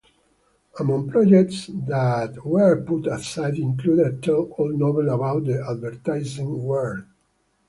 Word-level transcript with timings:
Among 0.79 1.11
projects 1.11 1.67
that 1.85 2.43
were 2.43 2.81
put 2.83 3.05
aside 3.05 3.59
include 3.59 3.99
a 3.99 4.11
tell-all 4.13 4.69
novel 4.75 5.11
about 5.11 5.43
the 5.45 5.63
advertising 5.63 6.63
world. 6.63 7.03